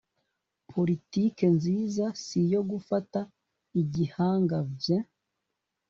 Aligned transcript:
politique 0.73 1.43
nziza 1.55 2.05
siyo 2.23 2.59
gufata 2.71 3.19
igihanga 3.81 4.57
vy 4.79 4.85